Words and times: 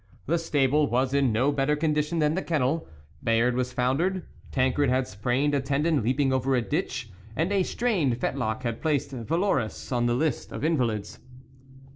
The 0.25 0.39
stable 0.39 0.87
was 0.87 1.13
in 1.13 1.31
no 1.31 1.51
better 1.51 1.75
condition 1.75 2.17
than 2.17 2.33
the 2.33 2.41
kennel; 2.41 2.87
Bayard 3.23 3.53
was 3.53 3.71
foundered, 3.71 4.23
Tancred 4.51 4.89
had 4.89 5.07
sprained 5.07 5.53
a 5.53 5.59
tendon 5.61 6.01
leaping 6.01 6.33
over 6.33 6.55
a 6.55 6.61
ditch, 6.63 7.11
and 7.35 7.51
a 7.51 7.61
strained 7.61 8.17
fetlock 8.19 8.63
had 8.63 8.81
placed 8.81 9.11
Valourous 9.11 9.91
on 9.91 10.07
the 10.07 10.15
list 10.15 10.51
of 10.51 10.65
invalids. 10.65 11.19